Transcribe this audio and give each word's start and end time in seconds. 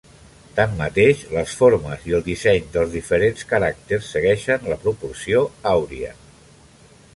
Tanmateix, 0.59 1.19
les 1.33 1.51
formes 1.59 2.07
i 2.11 2.15
el 2.19 2.23
disseny 2.29 2.65
dels 2.77 2.95
diferents 2.97 3.47
caràcters 3.53 4.09
segueixen 4.17 4.67
la 4.73 4.81
proporció 4.87 5.45
àuria. 5.77 6.13